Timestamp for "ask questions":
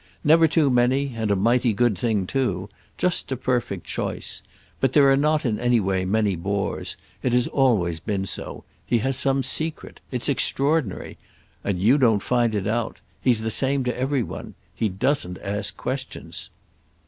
15.37-16.49